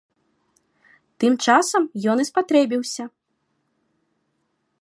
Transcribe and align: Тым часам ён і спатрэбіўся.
Тым 1.23 1.33
часам 1.47 1.83
ён 2.13 2.17
і 2.25 2.27
спатрэбіўся. 2.31 3.03